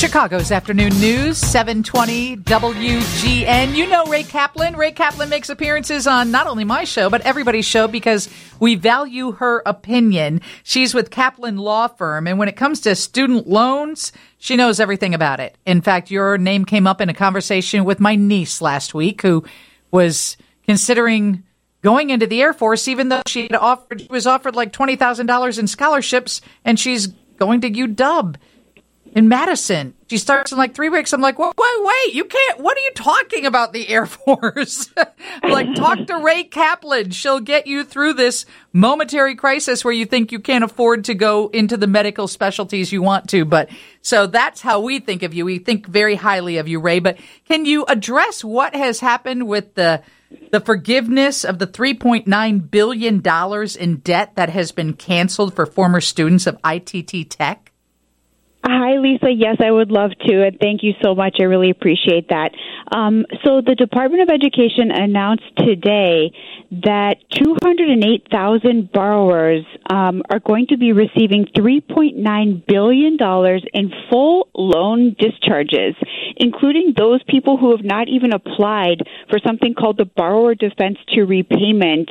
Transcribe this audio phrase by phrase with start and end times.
[0.00, 3.76] Chicago's afternoon news, 720 WGN.
[3.76, 4.74] You know Rae Kaplan.
[4.74, 8.26] Rae Kaplan makes appearances on not only my show, but everybody's show because
[8.58, 10.40] we value her opinion.
[10.62, 12.26] She's with Kaplan Law Firm.
[12.26, 15.58] And when it comes to student loans, she knows everything about it.
[15.66, 19.44] In fact, your name came up in a conversation with my niece last week who
[19.90, 21.44] was considering
[21.82, 26.40] going into the Air Force, even though she offered, was offered like $20,000 in scholarships
[26.64, 28.36] and she's going to UW
[29.12, 29.94] in Madison.
[30.08, 31.12] She starts in like three weeks.
[31.12, 32.60] I'm like, wait, wait, wait, you can't.
[32.60, 34.90] What are you talking about the Air Force?
[35.42, 37.10] like, talk to Rae Kaplan.
[37.10, 41.48] She'll get you through this momentary crisis where you think you can't afford to go
[41.48, 43.44] into the medical specialties you want to.
[43.44, 43.70] But
[44.02, 45.44] so that's how we think of you.
[45.44, 47.00] We think very highly of you, Rae.
[47.00, 50.02] But can you address what has happened with the
[50.52, 53.20] the forgiveness of the $3.9 billion
[53.80, 57.72] in debt that has been canceled for former students of ITT Tech?
[58.62, 59.32] Hi, Lisa.
[59.32, 60.46] Yes, I would love to.
[60.46, 61.36] And thank you so much.
[61.40, 62.50] I really appreciate that.
[62.92, 66.30] Um, so, the Department of Education announced today
[66.70, 73.16] that 208,000 borrowers um, are going to be receiving $3.9 billion
[73.72, 75.94] in full loan discharges,
[76.36, 81.22] including those people who have not even applied for something called the Borrower Defense to
[81.22, 82.10] Repayment.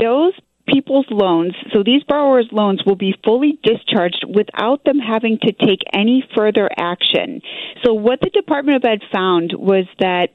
[0.00, 0.32] Those
[0.66, 5.80] people's loans, so these borrowers' loans will be fully discharged without them having to take
[5.92, 7.40] any further action.
[7.84, 10.28] So what the Department of Ed found was that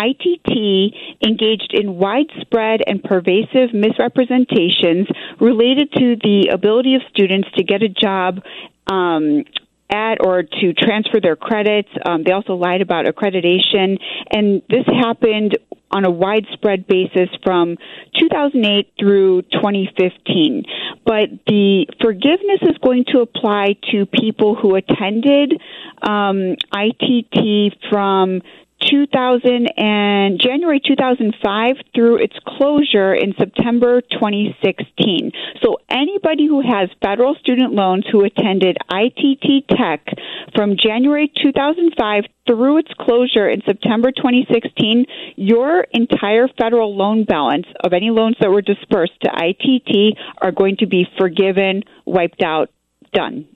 [0.00, 0.94] ITT
[1.26, 5.08] engaged in widespread and pervasive misrepresentations
[5.40, 8.40] related to the ability of students to get a job
[8.86, 9.44] um,
[9.90, 11.88] at or to transfer their credits.
[12.04, 13.98] Um, they also lied about accreditation,
[14.30, 15.58] and this happened
[15.90, 17.76] on a widespread basis from
[18.18, 20.64] 2008 through 2015.
[21.04, 25.60] But the forgiveness is going to apply to people who attended
[26.02, 28.42] um, ITT from
[28.80, 35.32] 2000 and January 2005 through its closure in September 2016.
[35.62, 40.06] So anybody who has federal student loans who attended ITT Tech
[40.54, 45.06] from January 2005 through its closure in September 2016,
[45.36, 50.76] your entire federal loan balance of any loans that were dispersed to ITT are going
[50.76, 52.70] to be forgiven, wiped out,
[53.12, 53.46] done.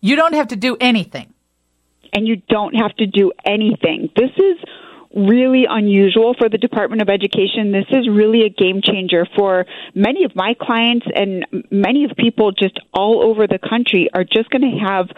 [0.00, 1.32] You don't have to do anything
[2.16, 4.08] and you don't have to do anything.
[4.16, 4.56] This is
[5.14, 7.72] really unusual for the Department of Education.
[7.72, 12.52] This is really a game changer for many of my clients and many of people
[12.52, 15.08] just all over the country are just going to have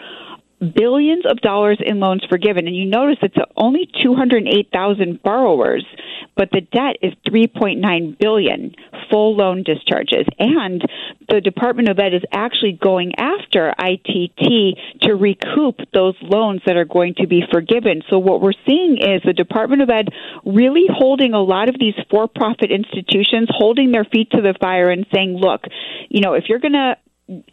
[0.59, 2.67] billions of dollars in loans forgiven.
[2.67, 5.85] And you notice it's only 208,000 borrowers,
[6.35, 8.75] but the debt is 3.9 billion
[9.09, 10.25] full loan discharges.
[10.37, 10.81] And
[11.27, 16.85] the Department of Ed is actually going after ITT to recoup those loans that are
[16.85, 18.01] going to be forgiven.
[18.09, 20.09] So what we're seeing is the Department of Ed
[20.45, 25.05] really holding a lot of these for-profit institutions, holding their feet to the fire and
[25.13, 25.61] saying, look,
[26.09, 26.95] you know, if you're going to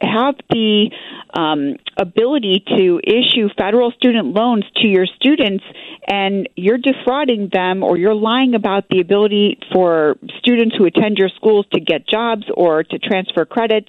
[0.00, 0.90] have the
[1.34, 5.64] um, ability to issue federal student loans to your students
[6.08, 11.28] and you're defrauding them or you're lying about the ability for students who attend your
[11.36, 13.88] schools to get jobs or to transfer credits,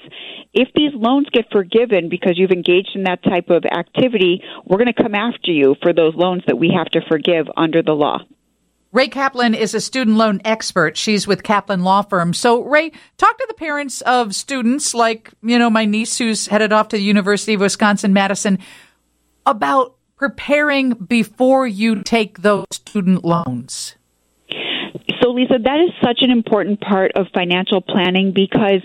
[0.54, 4.94] if these loans get forgiven because you've engaged in that type of activity, we're going
[4.94, 8.20] to come after you for those loans that we have to forgive under the law.
[8.94, 10.98] Rae Kaplan is a student loan expert.
[10.98, 12.34] She's with Kaplan Law Firm.
[12.34, 16.72] So, Rae, talk to the parents of students like, you know, my niece who's headed
[16.72, 18.60] off to the University of Wisconsin Madison
[19.46, 23.97] about preparing before you take those student loans.
[25.28, 28.80] So, Lisa, that is such an important part of financial planning because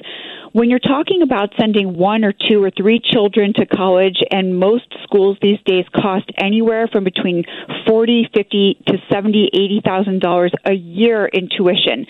[0.50, 4.92] when you're talking about sending one or two or three children to college, and most
[5.04, 7.44] schools these days cost anywhere from between
[7.86, 12.06] forty, fifty to seventy, eighty thousand dollars a year in tuition.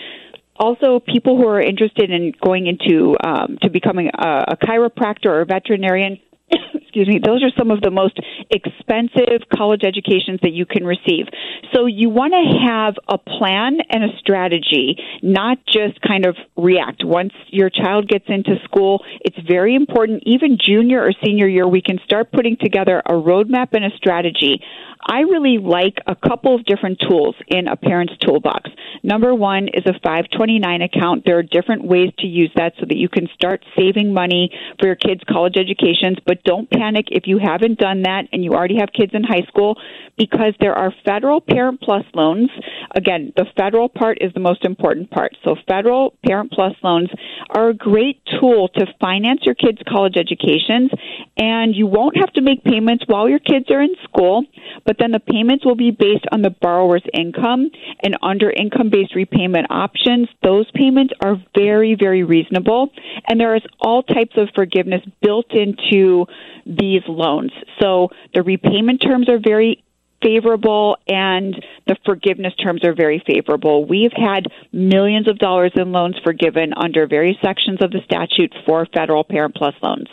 [0.55, 5.41] Also people who are interested in going into um, to becoming a, a chiropractor or
[5.41, 6.17] a veterinarian
[6.73, 8.19] excuse me those are some of the most
[8.53, 11.27] expensive college educations that you can receive.
[11.73, 17.03] So you want to have a plan and a strategy, not just kind of react.
[17.03, 21.81] Once your child gets into school, it's very important, even junior or senior year, we
[21.81, 24.61] can start putting together a roadmap and a strategy.
[25.05, 28.69] I really like a couple of different tools in a parent's toolbox.
[29.03, 31.23] Number one is a 529 account.
[31.25, 34.49] There are different ways to use that so that you can start saving money
[34.79, 38.53] for your kids' college educations, but don't panic if you haven't done that and you
[38.53, 39.77] already have kids in high school
[40.17, 42.49] because there are federal Parent Plus loans.
[42.95, 45.35] Again, the federal part is the most important part.
[45.43, 47.09] So federal Parent Plus loans
[47.49, 50.91] are a great tool to finance your kids' college educations
[51.37, 54.43] and you won't have to make payments while your kids are in school,
[54.85, 57.71] but then the payments will be based on the borrower's income
[58.03, 62.89] and under income based repayment options, those payments are very, very reasonable.
[63.27, 66.25] And there is all types of forgiveness built into
[66.65, 67.51] these loans.
[67.81, 69.83] So the repayment terms are very
[70.21, 73.85] favorable and the forgiveness terms are very favorable.
[73.85, 78.87] We've had millions of dollars in loans forgiven under various sections of the statute for
[78.93, 80.07] federal Parent Plus loans.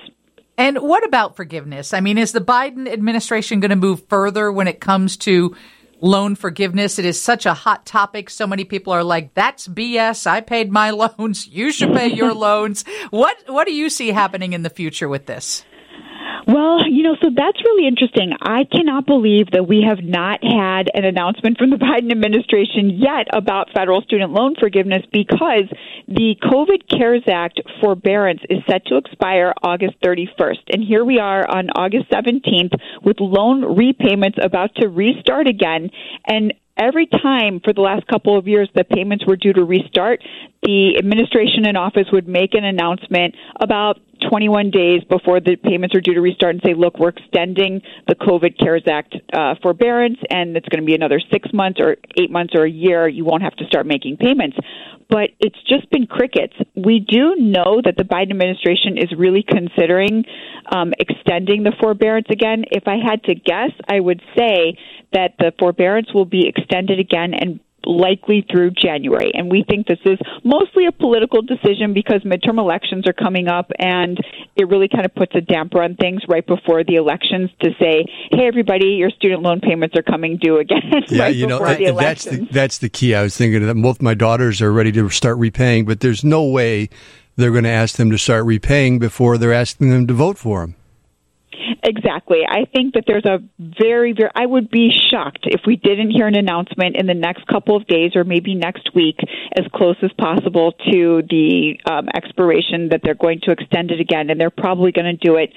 [0.59, 1.95] And what about forgiveness?
[1.95, 5.57] I mean, is the Biden administration going to move further when it comes to
[6.03, 6.99] loan forgiveness.
[6.99, 8.31] It is such a hot topic.
[8.31, 10.27] So many people are like, that's BS.
[10.27, 11.47] I paid my loans.
[11.47, 12.85] You should pay your loans.
[13.11, 15.65] What, what do you see happening in the future with this?
[16.53, 18.33] Well, you know, so that's really interesting.
[18.43, 23.29] I cannot believe that we have not had an announcement from the Biden administration yet
[23.33, 25.71] about federal student loan forgiveness because
[26.09, 30.59] the COVID CARES Act forbearance is set to expire August 31st.
[30.73, 32.75] And here we are on August 17th
[33.05, 35.91] with loan repayments about to restart again.
[36.27, 40.21] And every time for the last couple of years that payments were due to restart,
[40.65, 44.01] the administration in office would make an announcement about
[44.31, 48.15] 21 days before the payments are due to restart and say, look, we're extending the
[48.15, 52.31] COVID CARES Act uh, forbearance, and it's going to be another six months or eight
[52.31, 53.09] months or a year.
[53.09, 54.57] You won't have to start making payments.
[55.09, 56.55] But it's just been crickets.
[56.77, 60.25] We do know that the Biden administration is really considering
[60.71, 62.65] um, extending the forbearance again.
[62.71, 64.79] If I had to guess, I would say
[65.13, 69.33] that the forbearance will be extended again and likely through January.
[69.35, 73.71] And we think this is mostly a political decision because midterm elections are coming up
[73.79, 74.19] and
[74.57, 78.05] it really kind of puts a damper on things right before the elections to say,
[78.31, 80.79] hey, everybody, your student loan payments are coming due again.
[81.11, 83.15] Yeah, right you know, the that's the, that's the key.
[83.15, 86.45] I was thinking that both my daughters are ready to start repaying, but there's no
[86.45, 86.89] way
[87.37, 90.61] they're going to ask them to start repaying before they're asking them to vote for
[90.61, 90.77] them.
[91.83, 92.41] Exactly.
[92.49, 96.27] I think that there's a very, very, I would be shocked if we didn't hear
[96.27, 99.17] an announcement in the next couple of days or maybe next week,
[99.57, 104.31] as close as possible to the um, expiration that they're going to extend it again.
[104.31, 105.53] And they're probably going to do it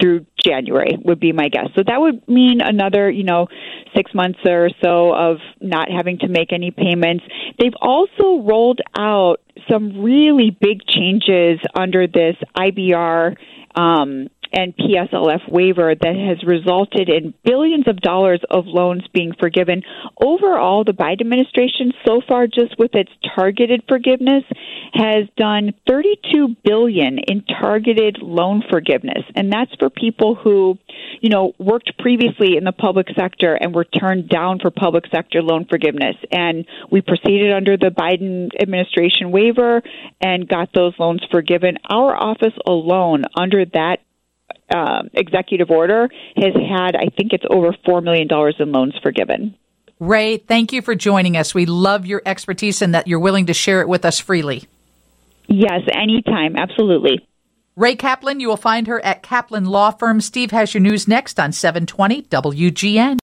[0.00, 1.66] through January would be my guess.
[1.74, 3.48] So that would mean another, you know,
[3.96, 7.24] six months or so of not having to make any payments.
[7.58, 13.36] They've also rolled out some really big changes under this IBR
[13.74, 19.82] um, and PSLF waiver that has resulted in billions of dollars of loans being forgiven.
[20.20, 24.44] Overall, the Biden administration so far just with its targeted forgiveness
[24.92, 29.24] has done 32 billion in targeted loan forgiveness.
[29.34, 30.78] And that's for people who,
[31.20, 35.42] you know, worked previously in the public sector and were turned down for public sector
[35.42, 36.16] loan forgiveness.
[36.32, 39.82] And we proceeded under the Biden administration waiver
[40.20, 41.78] and got those loans forgiven.
[41.88, 43.98] Our office alone under that
[44.74, 48.28] um, executive order has had, I think it's over $4 million
[48.58, 49.56] in loans forgiven.
[50.00, 51.54] Rae, thank you for joining us.
[51.54, 54.64] We love your expertise and that you're willing to share it with us freely.
[55.48, 56.56] Yes, anytime.
[56.56, 57.26] Absolutely.
[57.74, 60.20] Rae Kaplan, you will find her at Kaplan Law Firm.
[60.20, 63.16] Steve has your news next on 720 WGN.